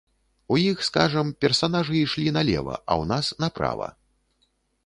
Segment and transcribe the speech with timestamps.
[0.53, 3.93] У іх, скажам, персанажы ішлі налева, а ў нас направа.